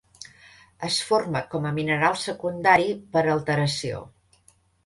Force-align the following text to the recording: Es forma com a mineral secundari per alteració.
Es 0.87 0.97
forma 1.09 1.43
com 1.51 1.69
a 1.71 1.75
mineral 1.77 2.17
secundari 2.23 2.89
per 3.15 3.25
alteració. 3.37 4.05